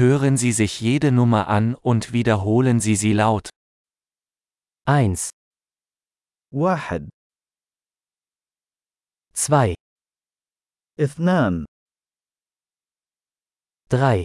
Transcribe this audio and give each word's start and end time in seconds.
Hören 0.00 0.37
Sie 0.37 0.53
sich 0.53 0.79
jede 0.79 1.11
Nummer 1.11 1.49
an 1.49 1.75
und 1.75 2.13
wiederholen 2.13 2.79
Sie 2.79 2.95
sie 2.95 3.11
laut. 3.11 3.49
1, 4.87 5.29
واحد 6.53 7.09
2, 9.33 9.75
اثنان 10.97 11.65
3, 13.89 14.23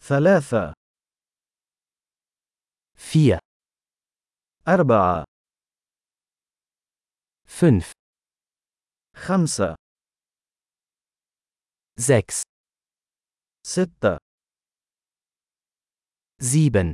ثلاثة 0.00 0.74
4, 2.96 3.38
أربعة 4.68 5.24
5, 7.46 7.92
خمسة 9.16 9.74
6, 11.98 12.42
ستة 13.66 14.18
sieben, 16.42 16.92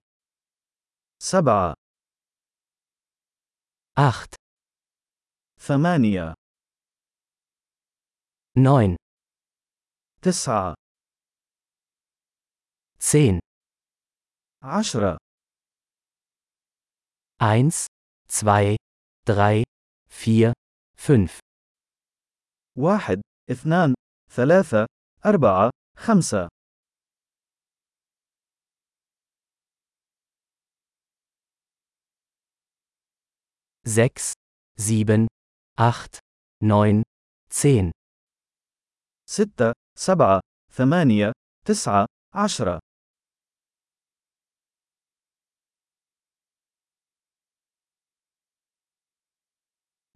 سبعة. 1.22 1.74
acht, 3.98 4.34
ثمانية. 5.58 6.34
neun, 8.58 8.96
تسعة. 10.22 10.74
zehn, 12.98 13.38
عشرة. 14.62 15.16
eins, 17.42 17.86
zwei, 18.28 18.76
drei, 19.26 19.62
vier, 20.10 20.52
fünf, 20.96 21.38
واحد 22.78 23.20
اثنان 23.50 23.94
ثلاثة 24.30 24.86
أربعة 25.26 25.70
خمسة. 25.96 26.48
6, 33.86 34.32
7, 34.78 35.26
8, 35.78 36.18
9, 36.62 37.02
10. 37.50 37.90
6, 39.26 39.72
7, 39.96 40.40
8, 40.70 41.32
9, 41.64 42.06
10. 42.34 42.80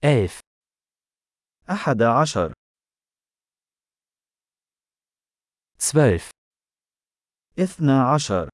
ألف. 0.05 0.41
أحد 1.71 2.03
عشر. 2.03 2.53
Zwölf. 5.79 6.31
اثنا 7.59 8.15
عشر. 8.15 8.49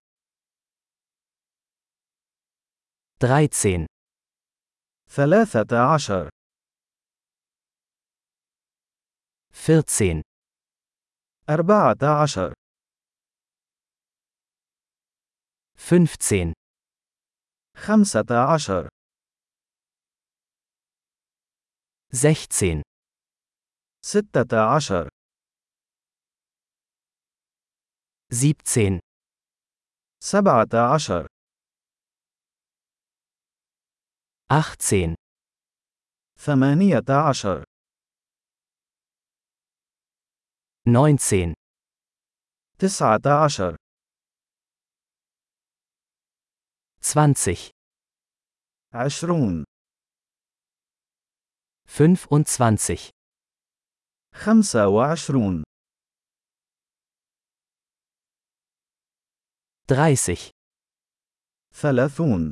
Dreizehn. 3.21 3.90
ثلاثة 5.11 5.95
عشر. 5.95 6.29
14, 9.53 10.23
أربعة 11.49 12.23
عشر. 12.23 12.53
15, 15.77 16.53
خمسة 17.77 18.55
عشر. 18.55 18.89
16, 22.13 22.83
ستة 24.05 24.77
عشر. 24.77 25.09
17, 28.33 29.01
سبعة 30.23 30.95
عشر. 30.95 31.40
18, 34.50 35.16
ثمانية 36.38 37.06
عشر 37.30 37.64
19, 40.86 41.54
تسعة 42.80 43.22
عشر 43.46 43.76
20, 47.02 47.72
عشرون 48.94 49.66
25, 51.88 53.12
خمسة 54.34 54.88
وعشرون 54.88 55.64
30, 59.88 60.52
ثلاثون 61.74 62.52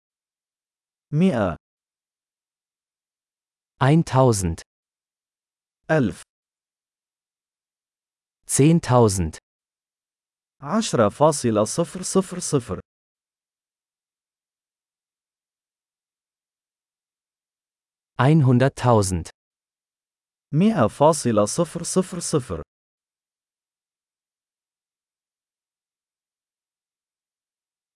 مئة 1.12 1.56
1000, 3.82 4.62
ألف 5.90 6.22
10.000, 8.46 9.38
عشرة 10.62 11.08
فاصلة 11.08 11.64
صفر 11.64 12.02
صفر 12.02 12.38
صفر 12.38 12.80
100.000, 18.20 19.30
مئة 20.52 20.86
فاصلة 20.86 21.44
صفر 21.44 21.82
صفر 21.82 22.18
صفر 22.20 22.62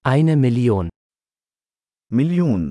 eine 0.05 0.35
Million. 0.37 0.89
مليون 2.13 2.71